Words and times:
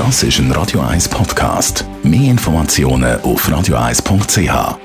Das 0.00 0.22
ist 0.22 0.38
ein 0.38 0.50
Radio 0.52 0.80
1 0.80 1.10
Podcast. 1.10 1.84
Mehr 2.02 2.30
Informationen 2.30 3.20
auf 3.20 3.46
radio1.ch. 3.46 4.78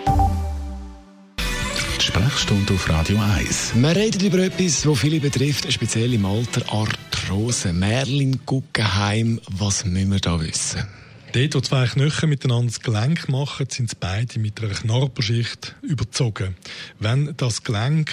Die 1.98 2.04
Sprechstunde 2.04 2.74
auf 2.74 2.90
Radio 2.90 3.18
1. 3.38 3.76
Wir 3.76 3.96
reden 3.96 4.26
über 4.26 4.40
etwas, 4.40 4.82
das 4.82 5.00
viele 5.00 5.22
betrifft, 5.22 5.72
speziell 5.72 6.14
im 6.14 6.26
Alter 6.26 6.64
Arthrose. 6.70 7.72
Merlin 7.72 8.42
Guggenheim, 8.46 9.40
was 9.50 9.86
müssen 9.86 10.12
wir 10.12 10.20
da 10.20 10.38
wissen? 10.42 10.86
Dort, 11.32 11.56
wo 11.56 11.62
zwei 11.62 11.88
Knochen 11.88 12.28
miteinander 12.28 12.68
das 12.74 12.82
Gelenk 12.82 13.30
machen, 13.30 13.68
sind 13.70 13.92
sie 13.92 13.96
beide 13.98 14.38
mit 14.38 14.62
einer 14.62 14.74
Knorpelschicht 14.74 15.76
überzogen. 15.82 16.58
Wenn 17.00 17.34
das 17.38 17.64
Gelenk 17.64 18.12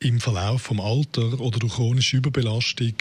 im 0.00 0.18
Verlauf 0.18 0.62
vom 0.62 0.80
Alter 0.80 1.40
oder 1.40 1.58
durch 1.58 1.74
chronische 1.74 2.16
Überbelastung 2.16 2.94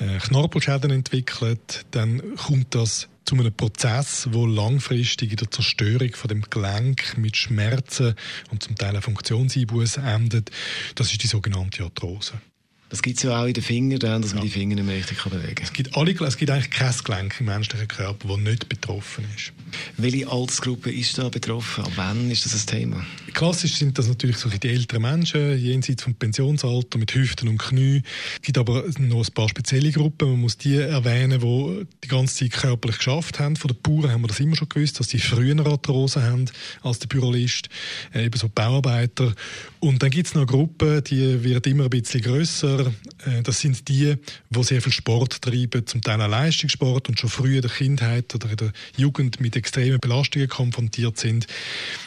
äh, 0.00 0.18
Knorpelschäden 0.18 0.90
entwickelt, 0.90 1.86
dann 1.92 2.34
kommt 2.36 2.74
das 2.74 3.08
zu 3.24 3.36
einem 3.36 3.52
Prozess, 3.52 4.28
wo 4.32 4.46
langfristig 4.46 5.30
in 5.30 5.36
der 5.36 5.50
Zerstörung 5.50 6.12
von 6.14 6.28
dem 6.28 6.42
Gelenk 6.42 7.16
mit 7.16 7.36
Schmerzen 7.36 8.14
und 8.50 8.62
zum 8.62 8.74
Teil 8.74 8.96
auch 8.96 9.02
Funktionseinbuß 9.02 9.98
endet. 9.98 10.50
Das 10.96 11.12
ist 11.12 11.22
die 11.22 11.28
sogenannte 11.28 11.84
Arthrose. 11.84 12.34
Das 12.88 13.00
gibt 13.00 13.18
es 13.18 13.22
ja 13.22 13.40
auch 13.40 13.46
in 13.46 13.54
den 13.54 13.62
Fingern, 13.62 14.00
dann, 14.00 14.20
dass 14.20 14.34
man 14.34 14.42
die 14.42 14.50
Finger 14.50 14.74
nicht 14.74 14.84
mehr 14.84 14.96
richtig 14.96 15.22
bewegen 15.22 15.54
kann. 15.54 15.64
Es 15.64 15.72
gibt, 15.72 15.96
alle, 15.96 16.12
es 16.12 16.36
gibt 16.36 16.50
eigentlich 16.50 16.70
kein 16.70 16.92
Gelenk 17.04 17.36
im 17.38 17.46
menschlichen 17.46 17.88
Körper, 17.88 18.28
das 18.28 18.38
nicht 18.38 18.68
betroffen 18.68 19.24
ist. 19.34 19.52
Welche 19.96 20.30
Altersgruppe 20.30 20.92
ist 20.92 21.18
da 21.18 21.28
betroffen? 21.28 21.84
Ab 21.84 21.92
wann 21.96 22.30
ist 22.30 22.44
das 22.44 22.54
ein 22.54 22.66
Thema? 22.66 23.06
Klassisch 23.32 23.76
sind 23.76 23.98
das 23.98 24.08
natürlich 24.08 24.36
so 24.36 24.48
die 24.48 24.68
älteren 24.68 25.02
Menschen, 25.02 25.58
jenseits 25.58 26.02
vom 26.02 26.14
Pensionsalter, 26.14 26.98
mit 26.98 27.14
Hüften 27.14 27.48
und 27.48 27.58
Knie. 27.58 28.02
Es 28.34 28.42
gibt 28.42 28.58
aber 28.58 28.84
noch 28.98 29.26
ein 29.26 29.34
paar 29.34 29.48
spezielle 29.48 29.90
Gruppen. 29.90 30.30
Man 30.30 30.40
muss 30.40 30.58
die 30.58 30.76
erwähnen, 30.76 31.40
die 31.40 31.86
die 32.04 32.08
ganze 32.08 32.36
Zeit 32.36 32.60
körperlich 32.60 32.98
geschafft 32.98 33.38
haben. 33.38 33.56
Von 33.56 33.68
den 33.68 33.80
Bauern 33.82 34.10
haben 34.10 34.22
wir 34.22 34.28
das 34.28 34.40
immer 34.40 34.56
schon 34.56 34.68
gewusst, 34.68 35.00
dass 35.00 35.08
sie 35.08 35.18
früher 35.18 35.66
Arthrose 35.66 36.22
haben 36.22 36.46
als 36.82 36.98
der 36.98 37.08
Bürolist, 37.08 37.68
äh, 38.14 38.26
eben 38.26 38.38
so 38.38 38.48
Bauarbeiter. 38.48 39.34
Und 39.80 40.02
dann 40.02 40.10
gibt 40.10 40.28
es 40.28 40.34
noch 40.34 40.46
Gruppen, 40.46 41.02
die 41.04 41.42
wird 41.42 41.66
immer 41.66 41.84
ein 41.84 41.90
bisschen 41.90 42.20
grösser 42.20 42.92
äh, 43.26 43.42
das 43.42 43.60
sind 43.60 43.88
die, 43.88 44.16
die 44.50 44.64
sehr 44.64 44.82
viel 44.82 44.92
Sport 44.92 45.42
treiben, 45.42 45.86
zum 45.86 46.02
Teil 46.02 46.20
auch 46.20 46.28
Leistungssport 46.28 47.08
und 47.08 47.18
schon 47.18 47.30
früh 47.30 47.56
in 47.56 47.62
der 47.62 47.70
Kindheit 47.70 48.34
oder 48.34 48.50
in 48.50 48.56
der 48.56 48.72
Jugend 48.96 49.40
mit 49.40 49.54
extremen 49.62 50.00
Belastungen 50.00 50.48
konfrontiert 50.48 51.18
sind. 51.18 51.46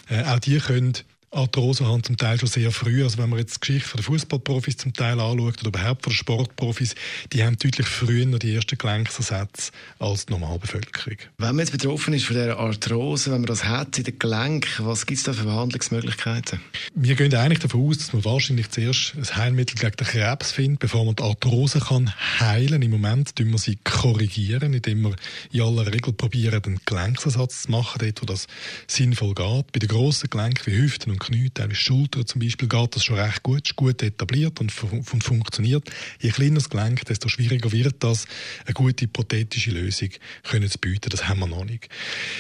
Äh, 0.10 0.24
auch 0.26 0.40
die 0.40 0.60
können 0.60 0.94
Arthrose 1.36 1.86
haben 1.86 2.04
zum 2.04 2.18
Teil 2.18 2.40
schon 2.40 2.48
sehr 2.48 2.72
früh. 2.72 3.04
Also 3.04 3.18
wenn 3.18 3.30
man 3.30 3.40
jetzt 3.40 3.56
die 3.56 3.60
Geschichte 3.60 3.90
von 3.90 4.00
den 4.00 4.04
Fußballprofis 4.04 4.78
zum 4.78 4.94
Teil 4.94 5.20
anschaut 5.20 5.60
oder 5.60 5.68
überhaupt 5.68 6.04
von 6.04 6.12
den 6.12 6.18
Sportprofis, 6.18 6.96
die 7.34 7.44
haben 7.44 7.58
deutlich 7.58 7.88
früher 7.88 8.26
noch 8.26 8.40
die 8.40 8.56
ersten 8.56 8.78
Gelenksersätze 8.78 9.72
als 10.00 10.26
die 10.26 10.34
Normalbevölkerung. 10.34 11.18
Wenn 11.38 11.48
man 11.56 11.60
jetzt 11.60 11.72
betroffen 11.72 12.14
ist 12.14 12.26
von 12.26 12.36
dieser 12.36 12.58
Arthrose, 12.58 13.32
wenn 13.32 13.42
man 13.42 13.48
das 13.48 13.66
hat 13.66 13.98
in 13.98 14.06
den 14.06 14.18
Gelenken, 14.18 14.86
was 14.86 15.06
gibt 15.06 15.18
es 15.18 15.26
da 15.26 15.34
für 15.34 15.44
Behandlungsmöglichkeiten? 15.44 16.62
Wir 16.94 17.16
gehen 17.16 17.34
eigentlich 17.36 17.60
davon 17.60 17.90
aus, 17.90 17.98
dass 17.98 18.14
man 18.14 18.24
wahrscheinlich 18.24 18.70
zuerst 18.70 19.16
ein 19.16 19.36
Heilmittel 19.36 19.78
gegen 19.78 19.98
den 19.98 20.08
Krebs 20.08 20.52
findet, 20.52 20.80
bevor 20.80 21.06
man 21.06 21.16
die 21.16 21.24
Arthrose 21.24 21.80
kann 21.80 22.14
heilen. 22.40 22.82
Im 22.82 22.92
Moment 22.92 23.36
tun 23.36 23.52
wir 23.52 23.58
sie 23.58 23.78
korrigieren, 23.84 24.74
indem 24.74 25.02
wir 25.02 25.16
in 25.52 25.62
aller 25.62 25.88
Regel 25.88 26.14
probieren, 26.14 26.64
einen 26.64 26.80
Gelenksersatz 26.86 27.64
zu 27.64 27.72
machen, 27.72 28.00
dort 28.00 28.22
wo 28.22 28.26
das 28.26 28.48
sinnvoll 28.88 29.34
geht. 29.34 29.72
Bei 29.72 29.80
den 29.80 29.90
grossen 29.90 30.30
Gelenken 30.30 30.72
wie 30.72 30.78
Hüften 30.78 31.12
und 31.12 31.25
Knie, 31.26 31.50
teilweise 31.50 31.80
Schulter 31.80 32.26
zum 32.26 32.42
Beispiel, 32.42 32.68
geht 32.68 32.96
das 32.96 33.04
schon 33.04 33.18
recht 33.18 33.44
gut, 33.44 33.68
ist 33.68 33.76
gut 33.76 34.02
etabliert 34.02 34.60
und, 34.60 34.72
und 34.92 35.24
funktioniert. 35.24 35.90
Je 36.20 36.32
kleiner 36.32 36.56
das 36.56 36.70
Gelenk, 36.70 37.06
desto 37.06 37.30
schwieriger 37.30 37.72
wird 37.72 38.04
das, 38.04 38.28
eine 38.66 38.74
gute 38.74 39.08
prothetische 39.08 39.72
Lösung 39.72 40.10
können 40.44 40.70
zu 40.70 40.80
bieten. 40.80 41.10
Das 41.10 41.28
haben 41.28 41.40
wir 41.40 41.48
noch 41.48 41.66
nicht. 41.66 41.90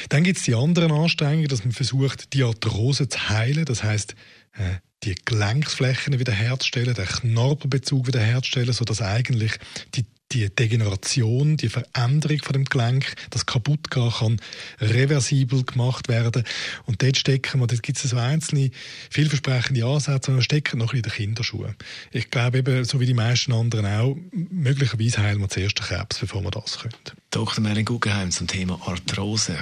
Dann 0.09 0.23
gibt 0.23 0.38
es 0.38 0.45
die 0.45 0.56
anderen 0.56 0.91
Anstrengungen, 0.91 1.47
dass 1.47 1.63
man 1.63 1.73
versucht, 1.73 2.33
die 2.33 2.44
Arthrose 2.44 3.09
zu 3.09 3.30
heilen. 3.30 3.66
Das 3.66 3.83
heißt, 3.83 4.16
äh, 4.53 4.75
die 5.03 5.16
Gelenksflächen 5.24 6.19
wiederherzustellen, 6.19 6.95
den 6.95 7.06
Knorpelbezug 7.06 8.07
wiederherzustellen, 8.07 8.74
sodass 8.74 9.01
eigentlich 9.01 9.53
die 9.94 10.06
die 10.31 10.50
Degeneration, 10.50 11.58
die 11.58 11.69
Veränderung 11.69 12.40
von 12.40 12.53
dem 12.53 12.66
Gelenk, 12.66 13.16
das 13.30 13.46
kaputt 13.46 13.91
gehen 13.91 14.12
kann, 14.12 14.41
reversibel 14.80 15.63
gemacht 15.63 16.08
werden. 16.08 16.44
Und 16.86 17.02
dort 17.02 17.18
stecken 17.18 17.59
wir, 17.59 17.68
dort 17.68 17.84
gibt 17.84 18.03
es 18.03 18.09
so 18.09 18.18
einzelne 18.18 18.72
vielversprechende 19.09 19.86
Ansätze, 19.86 20.31
und 20.31 20.38
wir 20.38 20.44
stecken 20.44 20.80
noch 20.80 20.94
in 20.94 21.03
den 21.03 21.12
Kinderschuhen. 21.12 21.75
Ich 22.12 22.31
glaube 22.31 22.59
eben, 22.59 22.84
so 22.86 23.00
wie 23.00 23.06
die 23.06 23.13
meisten 23.13 23.53
anderen 23.53 23.86
auch, 23.86 24.18
möglicherweise 24.31 25.22
heilen 25.22 25.40
wir 25.40 25.50
zuerst 25.50 25.80
den 25.80 25.86
Krebs, 25.86 26.19
bevor 26.19 26.44
wir 26.44 26.52
das 26.52 26.80
können. 26.80 26.94
Dr. 27.31 27.63
Merlin 27.63 27.86
Guggenheim 27.86 28.31
zum 28.31 28.47
Thema 28.47 28.80
Arthrose. 28.86 29.57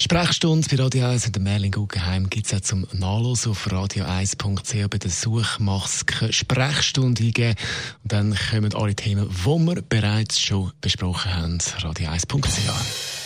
Sprechstunde 0.00 0.68
bei 0.70 0.80
Radio 0.80 1.06
1 1.06 1.26
und 1.26 1.34
der 1.34 1.42
Merlin 1.42 1.72
Guggenheim 1.72 2.30
gibt 2.30 2.46
es 2.46 2.54
auch 2.54 2.60
zum 2.60 2.86
Nachlesen 2.92 3.50
auf 3.50 3.66
radio1.ch 3.66 4.88
bei 4.88 4.98
der 4.98 5.10
Suchmaske 5.10 6.32
Sprechstunde 6.32 7.24
eingeben. 7.24 7.56
Und 8.04 8.12
dann 8.12 8.38
kommen 8.50 8.72
alle 8.76 8.94
Themen, 8.94 9.28
die 9.28 9.44
wir 9.44 9.82
bereits 9.82 10.40
schon 10.40 10.70
besprochen 10.80 11.34
haben, 11.34 11.58
radio1.ch. 11.58 13.18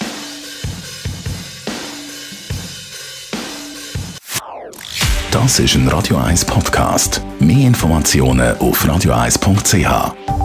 Das 5.31 5.59
ist 5.59 5.75
ein 5.75 5.88
Radio 5.88 6.16
1 6.16 6.47
Podcast. 6.47 7.21
Mehr 7.38 7.66
Informationen 7.66 8.56
auf 8.56 8.82
radio1.ch. 8.84 10.42